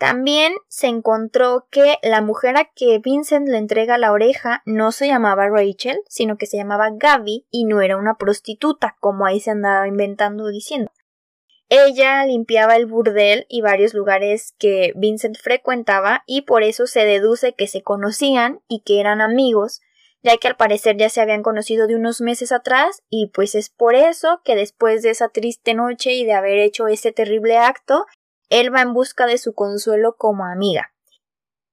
También 0.00 0.54
se 0.66 0.86
encontró 0.86 1.66
que 1.70 1.98
la 2.02 2.22
mujer 2.22 2.56
a 2.56 2.70
que 2.74 2.98
Vincent 3.00 3.46
le 3.46 3.58
entrega 3.58 3.98
la 3.98 4.12
oreja 4.12 4.62
no 4.64 4.92
se 4.92 5.06
llamaba 5.06 5.50
Rachel, 5.50 6.00
sino 6.08 6.38
que 6.38 6.46
se 6.46 6.56
llamaba 6.56 6.88
Gaby 6.90 7.46
y 7.50 7.66
no 7.66 7.82
era 7.82 7.98
una 7.98 8.14
prostituta, 8.16 8.96
como 8.98 9.26
ahí 9.26 9.40
se 9.40 9.50
andaba 9.50 9.86
inventando 9.86 10.48
diciendo. 10.48 10.90
Ella 11.68 12.24
limpiaba 12.24 12.76
el 12.76 12.86
burdel 12.86 13.44
y 13.50 13.60
varios 13.60 13.92
lugares 13.92 14.54
que 14.58 14.94
Vincent 14.96 15.36
frecuentaba 15.36 16.22
y 16.26 16.42
por 16.42 16.62
eso 16.62 16.86
se 16.86 17.04
deduce 17.04 17.52
que 17.52 17.66
se 17.66 17.82
conocían 17.82 18.60
y 18.68 18.80
que 18.80 19.00
eran 19.00 19.20
amigos, 19.20 19.82
ya 20.22 20.38
que 20.38 20.48
al 20.48 20.56
parecer 20.56 20.96
ya 20.96 21.10
se 21.10 21.20
habían 21.20 21.42
conocido 21.42 21.86
de 21.86 21.96
unos 21.96 22.22
meses 22.22 22.52
atrás 22.52 23.02
y 23.10 23.26
pues 23.34 23.54
es 23.54 23.68
por 23.68 23.94
eso 23.94 24.40
que 24.46 24.56
después 24.56 25.02
de 25.02 25.10
esa 25.10 25.28
triste 25.28 25.74
noche 25.74 26.14
y 26.14 26.24
de 26.24 26.32
haber 26.32 26.58
hecho 26.58 26.88
ese 26.88 27.12
terrible 27.12 27.58
acto, 27.58 28.06
él 28.50 28.74
va 28.74 28.82
en 28.82 28.92
busca 28.92 29.26
de 29.26 29.38
su 29.38 29.54
consuelo 29.54 30.16
como 30.16 30.44
amiga. 30.44 30.92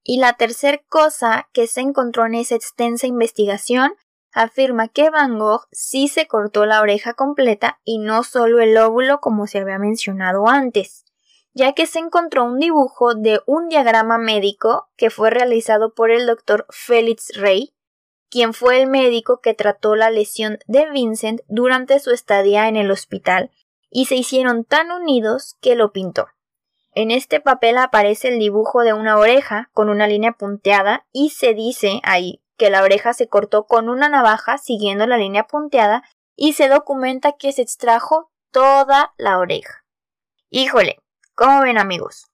Y 0.03 0.19
la 0.19 0.33
tercera 0.33 0.81
cosa 0.87 1.49
que 1.51 1.67
se 1.67 1.81
encontró 1.81 2.25
en 2.25 2.35
esa 2.35 2.55
extensa 2.55 3.07
investigación 3.07 3.93
afirma 4.31 4.87
que 4.87 5.09
Van 5.09 5.37
Gogh 5.37 5.67
sí 5.71 6.07
se 6.07 6.27
cortó 6.27 6.65
la 6.65 6.81
oreja 6.81 7.13
completa 7.13 7.81
y 7.83 7.99
no 7.99 8.23
solo 8.23 8.61
el 8.61 8.77
óvulo 8.77 9.19
como 9.19 9.47
se 9.47 9.59
había 9.59 9.79
mencionado 9.79 10.47
antes, 10.47 11.03
ya 11.53 11.73
que 11.73 11.87
se 11.87 11.99
encontró 11.99 12.45
un 12.45 12.59
dibujo 12.59 13.15
de 13.15 13.41
un 13.45 13.67
diagrama 13.67 14.17
médico 14.17 14.87
que 14.95 15.09
fue 15.09 15.29
realizado 15.29 15.93
por 15.93 16.11
el 16.11 16.25
doctor 16.25 16.65
Félix 16.69 17.35
Rey 17.35 17.73
quien 18.29 18.53
fue 18.53 18.81
el 18.81 18.89
médico 18.89 19.39
que 19.41 19.53
trató 19.53 19.95
la 19.95 20.09
lesión 20.09 20.59
de 20.67 20.89
Vincent 20.91 21.41
durante 21.47 21.99
su 21.99 22.11
estadía 22.11 22.67
en 22.67 22.75
el 22.75 22.91
hospital, 22.91 23.51
y 23.89 24.05
se 24.05 24.15
hicieron 24.15 24.65
tan 24.65 24.91
unidos 24.91 25.55
que 25.61 25.75
lo 25.75 25.91
pintó. 25.91 26.27
En 26.99 27.11
este 27.11 27.39
papel 27.39 27.77
aparece 27.77 28.29
el 28.29 28.39
dibujo 28.39 28.81
de 28.81 28.93
una 28.93 29.19
oreja 29.19 29.69
con 29.71 29.87
una 29.87 30.07
línea 30.07 30.31
punteada 30.31 31.05
y 31.13 31.29
se 31.29 31.53
dice 31.53 31.99
ahí 32.01 32.41
que 32.57 32.71
la 32.71 32.81
oreja 32.81 33.13
se 33.13 33.27
cortó 33.27 33.67
con 33.67 33.87
una 33.87 34.09
navaja 34.09 34.57
siguiendo 34.57 35.05
la 35.05 35.17
línea 35.17 35.43
punteada 35.45 36.01
y 36.35 36.53
se 36.53 36.69
documenta 36.69 37.33
que 37.33 37.51
se 37.51 37.61
extrajo 37.61 38.31
toda 38.51 39.13
la 39.17 39.37
oreja. 39.37 39.85
Híjole, 40.49 40.97
¿cómo 41.35 41.61
ven 41.61 41.77
amigos? 41.77 42.31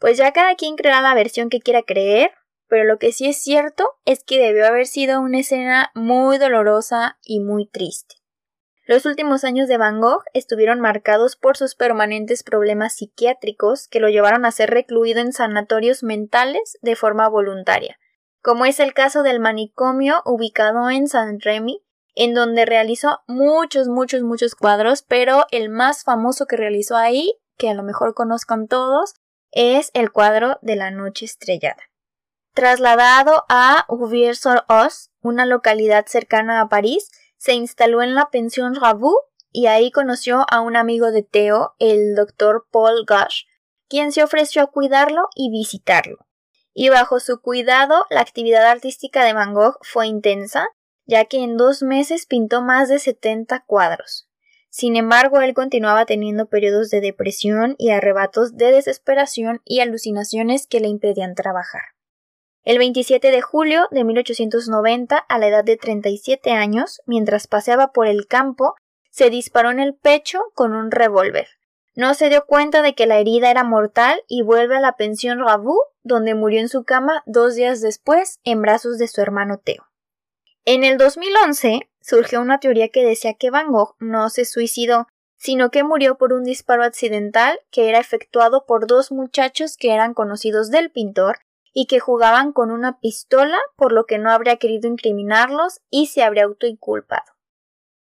Pues 0.00 0.18
ya 0.18 0.32
cada 0.32 0.56
quien 0.56 0.74
creerá 0.74 1.02
la 1.02 1.14
versión 1.14 1.48
que 1.48 1.60
quiera 1.60 1.82
creer, 1.82 2.32
pero 2.66 2.82
lo 2.82 2.98
que 2.98 3.12
sí 3.12 3.28
es 3.28 3.40
cierto 3.40 3.90
es 4.06 4.24
que 4.24 4.40
debió 4.40 4.66
haber 4.66 4.88
sido 4.88 5.20
una 5.20 5.38
escena 5.38 5.92
muy 5.94 6.38
dolorosa 6.38 7.20
y 7.22 7.38
muy 7.38 7.68
triste. 7.68 8.16
Los 8.90 9.06
últimos 9.06 9.44
años 9.44 9.68
de 9.68 9.76
Van 9.76 10.00
Gogh 10.00 10.24
estuvieron 10.34 10.80
marcados 10.80 11.36
por 11.36 11.56
sus 11.56 11.76
permanentes 11.76 12.42
problemas 12.42 12.96
psiquiátricos 12.96 13.86
que 13.86 14.00
lo 14.00 14.08
llevaron 14.08 14.44
a 14.44 14.50
ser 14.50 14.68
recluido 14.70 15.20
en 15.20 15.32
sanatorios 15.32 16.02
mentales 16.02 16.76
de 16.82 16.96
forma 16.96 17.28
voluntaria, 17.28 18.00
como 18.42 18.64
es 18.64 18.80
el 18.80 18.92
caso 18.92 19.22
del 19.22 19.38
manicomio 19.38 20.22
ubicado 20.26 20.90
en 20.90 21.06
Saint 21.06 21.40
Remy, 21.40 21.84
en 22.16 22.34
donde 22.34 22.66
realizó 22.66 23.20
muchos, 23.28 23.86
muchos, 23.86 24.22
muchos 24.22 24.56
cuadros, 24.56 25.02
pero 25.02 25.46
el 25.52 25.68
más 25.68 26.02
famoso 26.02 26.46
que 26.46 26.56
realizó 26.56 26.96
ahí, 26.96 27.38
que 27.56 27.70
a 27.70 27.74
lo 27.74 27.84
mejor 27.84 28.14
conozcan 28.14 28.66
todos, 28.66 29.14
es 29.52 29.92
el 29.94 30.10
cuadro 30.10 30.58
de 30.62 30.74
la 30.74 30.90
noche 30.90 31.26
estrellada. 31.26 31.84
Trasladado 32.54 33.44
a 33.48 33.86
Rouviers-sur-Os, 33.88 35.12
una 35.20 35.46
localidad 35.46 36.06
cercana 36.06 36.60
a 36.60 36.68
París, 36.68 37.08
se 37.40 37.54
instaló 37.54 38.02
en 38.02 38.14
la 38.14 38.28
pensión 38.28 38.74
Rabou 38.74 39.16
y 39.50 39.66
ahí 39.66 39.90
conoció 39.90 40.44
a 40.50 40.60
un 40.60 40.76
amigo 40.76 41.10
de 41.10 41.22
Theo, 41.22 41.74
el 41.78 42.14
doctor 42.14 42.66
Paul 42.70 43.06
Gush, 43.08 43.44
quien 43.88 44.12
se 44.12 44.22
ofreció 44.22 44.62
a 44.62 44.66
cuidarlo 44.66 45.22
y 45.34 45.50
visitarlo. 45.50 46.18
Y 46.74 46.90
bajo 46.90 47.18
su 47.18 47.40
cuidado, 47.40 48.04
la 48.10 48.20
actividad 48.20 48.66
artística 48.66 49.24
de 49.24 49.32
Van 49.32 49.54
Gogh 49.54 49.78
fue 49.80 50.06
intensa, 50.06 50.68
ya 51.06 51.24
que 51.24 51.38
en 51.38 51.56
dos 51.56 51.82
meses 51.82 52.26
pintó 52.26 52.60
más 52.60 52.90
de 52.90 52.98
70 52.98 53.64
cuadros. 53.64 54.28
Sin 54.68 54.94
embargo, 54.96 55.40
él 55.40 55.54
continuaba 55.54 56.04
teniendo 56.04 56.50
periodos 56.50 56.90
de 56.90 57.00
depresión 57.00 57.74
y 57.78 57.88
arrebatos 57.88 58.58
de 58.58 58.70
desesperación 58.70 59.62
y 59.64 59.80
alucinaciones 59.80 60.66
que 60.66 60.80
le 60.80 60.88
impedían 60.88 61.34
trabajar. 61.34 61.82
El 62.70 62.78
27 62.78 63.32
de 63.32 63.42
julio 63.42 63.88
de 63.90 64.04
1890, 64.04 65.16
a 65.16 65.38
la 65.38 65.48
edad 65.48 65.64
de 65.64 65.76
37 65.76 66.52
años, 66.52 67.02
mientras 67.04 67.48
paseaba 67.48 67.90
por 67.90 68.06
el 68.06 68.28
campo, 68.28 68.76
se 69.10 69.28
disparó 69.28 69.72
en 69.72 69.80
el 69.80 69.96
pecho 69.96 70.38
con 70.54 70.72
un 70.74 70.92
revólver. 70.92 71.48
No 71.96 72.14
se 72.14 72.28
dio 72.28 72.46
cuenta 72.46 72.80
de 72.80 72.94
que 72.94 73.08
la 73.08 73.18
herida 73.18 73.50
era 73.50 73.64
mortal 73.64 74.22
y 74.28 74.42
vuelve 74.42 74.76
a 74.76 74.80
la 74.80 74.92
pensión 74.92 75.40
Rabou, 75.40 75.80
donde 76.04 76.36
murió 76.36 76.60
en 76.60 76.68
su 76.68 76.84
cama 76.84 77.24
dos 77.26 77.56
días 77.56 77.80
después 77.80 78.38
en 78.44 78.62
brazos 78.62 78.98
de 78.98 79.08
su 79.08 79.20
hermano 79.20 79.58
Theo. 79.58 79.88
En 80.64 80.84
el 80.84 80.96
2011 80.96 81.90
surgió 82.00 82.40
una 82.40 82.60
teoría 82.60 82.88
que 82.90 83.04
decía 83.04 83.34
que 83.34 83.50
Van 83.50 83.72
Gogh 83.72 83.96
no 83.98 84.30
se 84.30 84.44
suicidó, 84.44 85.08
sino 85.36 85.72
que 85.72 85.82
murió 85.82 86.16
por 86.18 86.32
un 86.32 86.44
disparo 86.44 86.84
accidental 86.84 87.58
que 87.72 87.88
era 87.88 87.98
efectuado 87.98 88.64
por 88.64 88.86
dos 88.86 89.10
muchachos 89.10 89.76
que 89.76 89.92
eran 89.92 90.14
conocidos 90.14 90.70
del 90.70 90.92
pintor 90.92 91.38
y 91.72 91.86
que 91.86 92.00
jugaban 92.00 92.52
con 92.52 92.70
una 92.70 92.98
pistola, 92.98 93.58
por 93.76 93.92
lo 93.92 94.04
que 94.06 94.18
no 94.18 94.30
habría 94.30 94.56
querido 94.56 94.88
incriminarlos 94.88 95.80
y 95.90 96.06
se 96.06 96.22
habría 96.22 96.44
autoinculpado. 96.44 97.24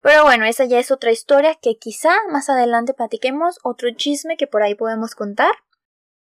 Pero 0.01 0.23
bueno, 0.23 0.45
esa 0.45 0.65
ya 0.65 0.79
es 0.79 0.91
otra 0.91 1.11
historia 1.11 1.55
que 1.55 1.77
quizá 1.77 2.11
más 2.31 2.49
adelante 2.49 2.93
platiquemos, 2.93 3.59
otro 3.63 3.89
chisme 3.91 4.37
que 4.37 4.47
por 4.47 4.63
ahí 4.63 4.75
podemos 4.75 5.15
contar. 5.15 5.51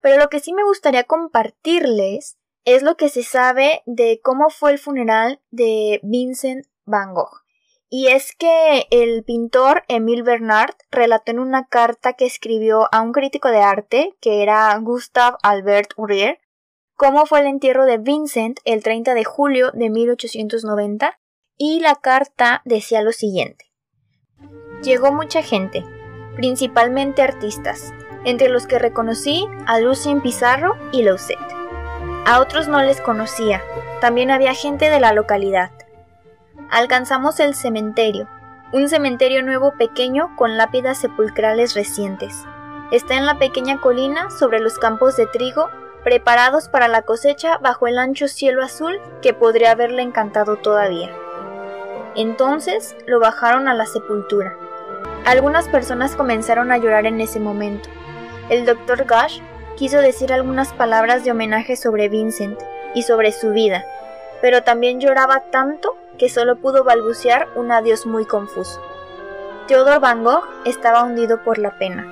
Pero 0.00 0.18
lo 0.18 0.28
que 0.28 0.40
sí 0.40 0.52
me 0.52 0.64
gustaría 0.64 1.04
compartirles 1.04 2.38
es 2.64 2.82
lo 2.82 2.96
que 2.96 3.08
se 3.08 3.22
sabe 3.22 3.82
de 3.86 4.20
cómo 4.22 4.50
fue 4.50 4.72
el 4.72 4.78
funeral 4.78 5.40
de 5.50 6.00
Vincent 6.02 6.66
van 6.84 7.14
Gogh. 7.14 7.42
Y 7.88 8.08
es 8.08 8.34
que 8.36 8.86
el 8.90 9.24
pintor 9.24 9.82
Emile 9.88 10.22
Bernard 10.22 10.74
relató 10.90 11.32
en 11.32 11.40
una 11.40 11.66
carta 11.66 12.12
que 12.12 12.24
escribió 12.24 12.88
a 12.92 13.00
un 13.00 13.12
crítico 13.12 13.48
de 13.48 13.62
arte, 13.62 14.16
que 14.20 14.42
era 14.42 14.76
Gustave 14.78 15.36
Albert 15.42 15.92
Urier, 15.96 16.38
cómo 17.00 17.24
fue 17.24 17.40
el 17.40 17.46
entierro 17.46 17.86
de 17.86 17.96
Vincent 17.96 18.60
el 18.66 18.82
30 18.82 19.14
de 19.14 19.24
julio 19.24 19.70
de 19.72 19.88
1890 19.88 21.18
y 21.56 21.80
la 21.80 21.94
carta 21.94 22.60
decía 22.66 23.00
lo 23.00 23.12
siguiente. 23.12 23.72
Llegó 24.82 25.10
mucha 25.10 25.40
gente, 25.40 25.82
principalmente 26.36 27.22
artistas, 27.22 27.94
entre 28.26 28.50
los 28.50 28.66
que 28.66 28.78
reconocí 28.78 29.46
a 29.64 29.80
Lucien 29.80 30.20
Pizarro 30.20 30.76
y 30.92 31.00
Lauset. 31.00 31.38
A 32.26 32.38
otros 32.38 32.68
no 32.68 32.82
les 32.82 33.00
conocía, 33.00 33.62
también 34.02 34.30
había 34.30 34.52
gente 34.52 34.90
de 34.90 35.00
la 35.00 35.14
localidad. 35.14 35.70
Alcanzamos 36.68 37.40
el 37.40 37.54
cementerio, 37.54 38.28
un 38.74 38.90
cementerio 38.90 39.42
nuevo 39.42 39.72
pequeño 39.78 40.36
con 40.36 40.58
lápidas 40.58 40.98
sepulcrales 40.98 41.72
recientes. 41.72 42.44
Está 42.92 43.16
en 43.16 43.24
la 43.24 43.38
pequeña 43.38 43.80
colina 43.80 44.28
sobre 44.28 44.60
los 44.60 44.78
campos 44.78 45.16
de 45.16 45.26
trigo 45.26 45.70
preparados 46.02 46.68
para 46.68 46.88
la 46.88 47.02
cosecha 47.02 47.58
bajo 47.58 47.86
el 47.86 47.98
ancho 47.98 48.28
cielo 48.28 48.62
azul 48.62 49.00
que 49.22 49.34
podría 49.34 49.72
haberle 49.72 50.02
encantado 50.02 50.56
todavía. 50.56 51.10
Entonces 52.16 52.96
lo 53.06 53.20
bajaron 53.20 53.68
a 53.68 53.74
la 53.74 53.86
sepultura, 53.86 54.56
Algunas 55.26 55.68
personas 55.68 56.16
comenzaron 56.16 56.72
a 56.72 56.78
llorar 56.78 57.04
en 57.04 57.20
ese 57.20 57.40
momento. 57.40 57.90
El 58.48 58.64
doctor 58.64 59.04
Gush 59.06 59.40
quiso 59.76 59.98
decir 59.98 60.32
algunas 60.32 60.72
palabras 60.72 61.24
de 61.24 61.30
homenaje 61.30 61.76
sobre 61.76 62.08
Vincent 62.08 62.58
y 62.94 63.02
sobre 63.02 63.30
su 63.30 63.50
vida, 63.50 63.84
pero 64.40 64.62
también 64.62 64.98
lloraba 64.98 65.40
tanto 65.50 65.96
que 66.18 66.28
solo 66.28 66.56
pudo 66.56 66.84
balbucear 66.84 67.48
un 67.54 67.70
adiós 67.70 68.06
muy 68.06 68.24
confuso. 68.24 68.80
Theodor 69.68 70.00
Van 70.00 70.24
Gogh 70.24 70.48
estaba 70.64 71.04
hundido 71.04 71.42
por 71.44 71.58
la 71.58 71.78
pena, 71.78 72.06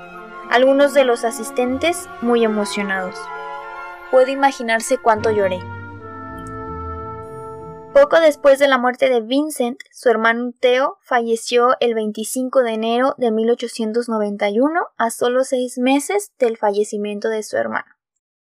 algunos 0.51 0.95
de 0.95 1.05
los 1.05 1.25
asistentes 1.25 2.09
muy 2.21 2.45
emocionados. 2.45 3.19
Puede 4.11 4.33
imaginarse 4.33 4.99
cuánto 4.99 5.31
lloré. 5.31 5.61
Poco 7.93 8.21
después 8.21 8.59
de 8.59 8.69
la 8.69 8.79
muerte 8.79 9.11
de 9.11 9.21
Vincent, 9.21 9.81
su 9.93 10.09
hermano 10.09 10.53
Theo 10.61 10.99
falleció 11.03 11.71
el 11.81 11.95
25 11.95 12.63
de 12.63 12.73
enero 12.73 13.15
de 13.19 13.31
1891, 13.31 14.81
a 14.97 15.11
solo 15.11 15.43
seis 15.43 15.79
meses 15.79 16.33
del 16.39 16.57
fallecimiento 16.57 17.29
de 17.29 17.43
su 17.43 17.57
hermano. 17.57 17.87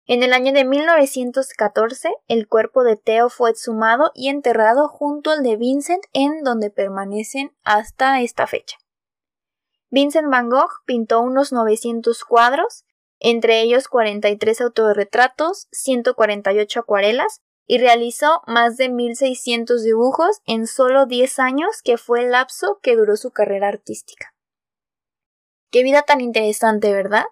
En 0.07 0.23
el 0.23 0.33
año 0.33 0.51
de 0.51 0.65
1914, 0.65 2.09
el 2.27 2.47
cuerpo 2.47 2.83
de 2.83 2.95
Theo 2.95 3.29
fue 3.29 3.49
exhumado 3.49 4.11
y 4.13 4.29
enterrado 4.29 4.87
junto 4.87 5.31
al 5.31 5.43
de 5.43 5.57
Vincent, 5.57 6.03
en 6.13 6.43
donde 6.43 6.69
permanecen 6.69 7.55
hasta 7.63 8.21
esta 8.21 8.47
fecha. 8.47 8.77
Vincent 9.89 10.29
van 10.29 10.49
Gogh 10.49 10.83
pintó 10.85 11.21
unos 11.21 11.51
900 11.51 12.23
cuadros, 12.23 12.85
entre 13.27 13.59
ellos 13.61 13.87
43 13.87 14.61
autorretratos, 14.61 15.67
148 15.71 16.79
acuarelas, 16.79 17.41
y 17.65 17.79
realizó 17.79 18.43
más 18.45 18.77
de 18.77 18.89
1600 18.89 19.81
dibujos 19.81 20.41
en 20.45 20.67
solo 20.67 21.07
10 21.07 21.39
años, 21.39 21.81
que 21.83 21.97
fue 21.97 22.21
el 22.21 22.31
lapso 22.31 22.77
que 22.83 22.95
duró 22.95 23.15
su 23.15 23.31
carrera 23.31 23.67
artística. 23.67 24.35
Qué 25.71 25.81
vida 25.81 26.03
tan 26.03 26.21
interesante, 26.21 26.93
¿verdad? 26.93 27.25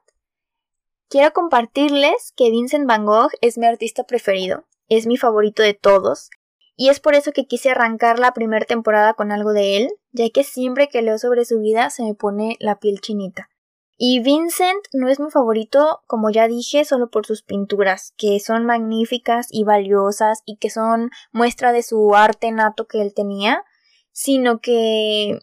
Quiero 1.09 1.31
compartirles 1.31 2.33
que 2.35 2.50
Vincent 2.50 2.88
Van 2.88 3.05
Gogh 3.05 3.29
es 3.41 3.59
mi 3.59 3.67
artista 3.67 4.03
preferido, 4.03 4.65
es 4.89 5.05
mi 5.05 5.17
favorito 5.17 5.62
de 5.62 5.75
todos, 5.75 6.31
y 6.75 6.89
es 6.89 7.00
por 7.01 7.13
eso 7.13 7.33
que 7.33 7.45
quise 7.45 7.69
arrancar 7.69 8.17
la 8.17 8.33
primera 8.33 8.65
temporada 8.65 9.13
con 9.13 9.31
algo 9.31 9.53
de 9.53 9.77
él, 9.77 9.89
ya 10.12 10.27
que 10.31 10.43
siempre 10.43 10.89
que 10.89 11.03
leo 11.03 11.19
sobre 11.19 11.45
su 11.45 11.59
vida 11.59 11.91
se 11.91 12.01
me 12.01 12.15
pone 12.15 12.57
la 12.59 12.79
piel 12.79 13.00
chinita. 13.00 13.51
Y 13.95 14.21
Vincent 14.21 14.85
no 14.91 15.07
es 15.07 15.19
mi 15.19 15.29
favorito, 15.29 16.01
como 16.07 16.31
ya 16.31 16.47
dije, 16.47 16.83
solo 16.83 17.09
por 17.09 17.25
sus 17.25 17.43
pinturas, 17.43 18.13
que 18.17 18.39
son 18.39 18.65
magníficas 18.65 19.47
y 19.51 19.63
valiosas 19.63 20.41
y 20.45 20.57
que 20.57 20.69
son 20.69 21.12
muestra 21.31 21.71
de 21.71 21.83
su 21.83 22.15
arte 22.15 22.51
nato 22.51 22.88
que 22.88 23.01
él 23.01 23.13
tenía, 23.13 23.63
sino 24.12 24.59
que 24.59 25.39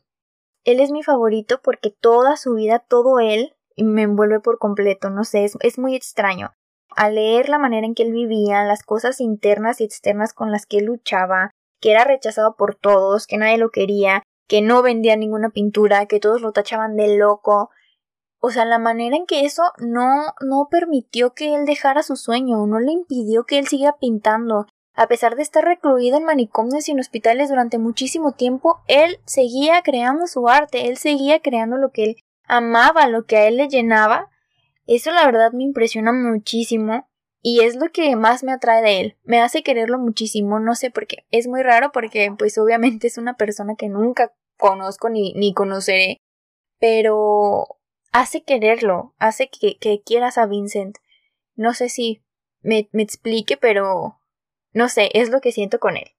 él 0.65 0.81
es 0.81 0.91
mi 0.91 1.03
favorito 1.03 1.61
porque 1.63 1.91
toda 1.91 2.37
su 2.37 2.55
vida, 2.55 2.81
todo 2.81 3.21
él, 3.21 3.55
me 3.77 4.03
envuelve 4.03 4.41
por 4.41 4.59
completo, 4.59 5.11
no 5.11 5.25
sé, 5.25 5.45
es, 5.45 5.57
es 5.61 5.79
muy 5.79 5.95
extraño. 5.95 6.53
Al 6.97 7.15
leer 7.15 7.49
la 7.49 7.59
manera 7.59 7.87
en 7.87 7.95
que 7.95 8.03
él 8.03 8.13
vivía, 8.13 8.65
las 8.65 8.83
cosas 8.83 9.21
internas 9.21 9.81
y 9.81 9.85
externas 9.85 10.35
con 10.35 10.51
las 10.51 10.67
que 10.67 10.79
él 10.79 10.87
luchaba, 10.87 11.53
que 11.81 11.93
era 11.93 12.05
rechazado 12.05 12.57
por 12.57 12.75
todos, 12.75 13.27
que 13.27 13.39
nadie 13.39 13.59
lo 13.59 13.71
quería, 13.71 14.25
que 14.49 14.61
no 14.61 14.83
vendía 14.83 15.17
ninguna 15.17 15.51
pintura, 15.51 16.07
que 16.07 16.19
todos 16.19 16.43
lo 16.43 16.53
tachaban 16.53 16.97
de 16.97 17.17
loco, 17.17 17.71
o 18.41 18.51
sea, 18.51 18.65
la 18.65 18.79
manera 18.79 19.17
en 19.17 19.27
que 19.27 19.45
eso 19.45 19.63
no, 19.79 20.35
no 20.41 20.69
permitió 20.71 21.35
que 21.35 21.55
él 21.55 21.67
dejara 21.67 22.03
su 22.03 22.17
sueño, 22.17 22.67
no 22.67 22.81
le 22.81 22.91
impidió 22.91 23.45
que 23.45 23.59
él 23.59 23.69
siguiera 23.69 23.99
pintando. 23.99 24.67
A 24.95 25.07
pesar 25.07 25.37
de 25.37 25.43
estar 25.43 25.63
recluido 25.63 26.17
en 26.17 26.25
manicomios 26.25 26.89
y 26.89 26.93
en 26.93 27.01
hospitales 27.01 27.51
durante 27.51 27.79
muchísimo 27.79 28.33
tiempo, 28.33 28.81
él 28.89 29.19
seguía 29.27 29.83
creando 29.83 30.27
su 30.27 30.49
arte, 30.49 30.89
él 30.89 30.97
seguía 30.97 31.41
creando 31.41 31.77
lo 31.77 31.91
que 31.91 32.05
él 32.05 32.17
amaba, 32.45 33.09
lo 33.09 33.27
que 33.27 33.37
a 33.37 33.47
él 33.47 33.59
le 33.59 33.69
llenaba. 33.69 34.29
Eso 34.87 35.11
la 35.11 35.27
verdad 35.27 35.53
me 35.53 35.63
impresiona 35.63 36.13
muchísimo 36.13 37.07
y 37.43 37.61
es 37.61 37.77
lo 37.77 37.91
que 37.93 38.17
más 38.17 38.43
me 38.43 38.53
atrae 38.53 38.83
de 38.83 39.01
él. 39.01 39.19
Me 39.23 39.41
hace 39.41 39.63
quererlo 39.63 39.99
muchísimo, 39.99 40.61
no 40.61 40.75
sé 40.75 40.91
por 40.91 41.07
qué. 41.07 41.27
Es 41.31 41.47
muy 41.47 41.63
raro 41.63 41.93
porque 41.93 42.33
pues 42.37 42.57
obviamente 42.57 43.07
es 43.07 43.19
una 43.19 43.37
persona 43.37 43.75
que 43.77 43.89
nunca 43.91 44.33
conozco 44.59 45.11
ni, 45.11 45.35
ni 45.35 45.53
conoceré, 45.55 46.19
pero 46.79 47.80
hace 48.13 48.43
quererlo, 48.43 49.15
hace 49.19 49.49
que, 49.49 49.77
que 49.79 50.03
quieras 50.03 50.39
a 50.39 50.47
Vincent. 50.47 50.99
No 51.55 51.75
sé 51.75 51.89
si 51.89 52.23
me, 52.61 52.89
me 52.93 53.03
explique, 53.03 53.57
pero 53.57 54.21
no 54.73 54.89
sé, 54.89 55.11
es 55.15 55.31
lo 55.31 55.41
que 55.41 55.53
siento 55.53 55.79
con 55.81 55.97
él. 55.97 56.13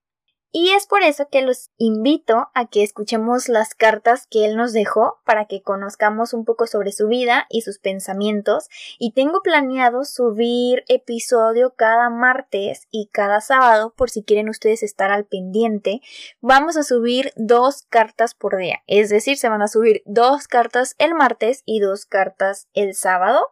Y 0.54 0.72
es 0.72 0.86
por 0.86 1.02
eso 1.02 1.30
que 1.30 1.42
los 1.42 1.70
invito 1.78 2.50
a 2.54 2.68
que 2.68 2.84
escuchemos 2.84 3.48
las 3.48 3.74
cartas 3.74 4.28
que 4.28 4.46
él 4.46 4.58
nos 4.58 4.74
dejó 4.74 5.20
para 5.26 5.46
que 5.46 5.62
conozcamos 5.62 6.34
un 6.34 6.44
poco 6.44 6.68
sobre 6.68 6.92
su 6.92 7.08
vida 7.08 7.48
y 7.50 7.62
sus 7.62 7.80
pensamientos. 7.80 8.68
Y 9.00 9.14
tengo 9.14 9.42
planeado 9.42 10.04
subir 10.04 10.84
episodio 10.90 11.74
cada 11.78 12.10
martes 12.10 12.88
y 12.92 13.08
cada 13.14 13.40
sábado 13.40 13.94
por 13.96 14.10
si 14.10 14.24
quieren 14.24 14.50
ustedes 14.50 14.84
estar 14.84 15.10
al 15.10 15.24
pendiente. 15.24 16.02
Vamos 16.42 16.76
a 16.76 16.84
subir 16.84 17.32
dos 17.38 17.84
cartas 17.84 18.36
por 18.36 18.58
día. 18.58 18.82
Es 18.88 19.10
decir, 19.10 19.38
se 19.38 19.48
van 19.48 19.62
a 19.62 19.70
subir 19.70 20.04
dos 20.06 20.50
cartas 20.50 20.96
el 20.98 21.16
martes 21.16 21.64
y 21.66 21.80
dos 21.80 22.06
cartas 22.06 22.68
el 22.74 22.94
sábado 22.94 23.52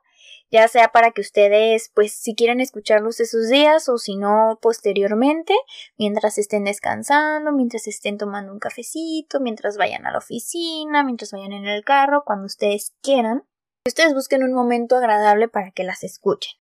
ya 0.52 0.68
sea 0.68 0.90
para 0.90 1.12
que 1.12 1.22
ustedes, 1.22 1.92
pues, 1.94 2.14
si 2.14 2.36
quieren 2.36 2.60
escucharlos 2.60 3.20
esos 3.20 3.50
días 3.50 3.88
o 3.90 3.98
si 3.98 4.16
no, 4.16 4.58
posteriormente, 4.62 5.54
mientras 5.98 6.38
estén 6.38 6.64
descansando, 6.64 7.52
mientras 7.52 7.88
estén 7.88 8.18
tomando 8.18 8.52
un 8.52 8.60
cafecito, 8.60 9.40
mientras 9.40 9.78
vayan 9.78 10.06
a 10.06 10.12
la 10.12 10.18
oficina, 10.18 11.04
mientras 11.04 11.32
vayan 11.32 11.54
en 11.54 11.68
el 11.68 11.84
carro, 11.84 12.24
cuando 12.26 12.46
ustedes 12.46 12.94
quieran, 13.02 13.44
ustedes 13.86 14.14
busquen 14.14 14.44
un 14.44 14.54
momento 14.54 14.96
agradable 14.96 15.48
para 15.48 15.72
que 15.72 15.84
las 15.84 16.04
escuchen. 16.04 16.54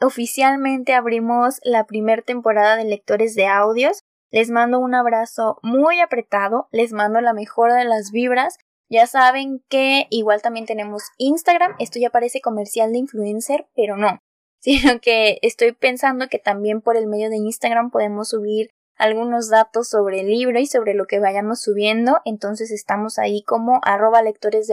Oficialmente 0.00 0.94
abrimos 0.94 1.60
la 1.62 1.84
primera 1.84 2.22
temporada 2.22 2.76
de 2.76 2.84
lectores 2.84 3.34
de 3.34 3.46
audios. 3.46 4.02
Les 4.30 4.48
mando 4.48 4.78
un 4.78 4.94
abrazo 4.94 5.58
muy 5.62 6.00
apretado, 6.00 6.68
les 6.72 6.92
mando 6.92 7.20
la 7.20 7.34
mejor 7.34 7.72
de 7.72 7.84
las 7.84 8.10
vibras 8.10 8.58
ya 8.90 9.06
saben 9.06 9.62
que 9.68 10.06
igual 10.10 10.42
también 10.42 10.66
tenemos 10.66 11.04
Instagram, 11.16 11.74
esto 11.78 11.98
ya 11.98 12.10
parece 12.10 12.40
comercial 12.40 12.92
de 12.92 12.98
influencer, 12.98 13.66
pero 13.74 13.96
no, 13.96 14.18
sino 14.60 15.00
que 15.00 15.38
estoy 15.42 15.72
pensando 15.72 16.28
que 16.28 16.38
también 16.38 16.82
por 16.82 16.96
el 16.96 17.06
medio 17.06 17.30
de 17.30 17.36
Instagram 17.36 17.90
podemos 17.90 18.28
subir 18.28 18.70
algunos 18.96 19.48
datos 19.48 19.88
sobre 19.88 20.20
el 20.20 20.28
libro 20.28 20.58
y 20.58 20.66
sobre 20.66 20.92
lo 20.92 21.06
que 21.06 21.20
vayamos 21.20 21.62
subiendo, 21.62 22.18
entonces 22.26 22.70
estamos 22.70 23.18
ahí 23.18 23.42
como 23.42 23.80
arroba 23.82 24.20
lectores 24.20 24.68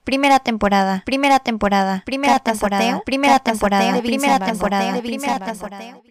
Primera 0.04 0.40
temporada, 0.40 1.04
primera 1.06 1.40
temporada, 1.40 2.02
primera 2.06 2.40
temporada, 2.40 3.02
primera 3.06 3.40
temporada, 3.40 4.02
primera 4.02 4.40
temporada, 4.40 5.02
primera 5.02 5.40
temporada. 5.40 6.02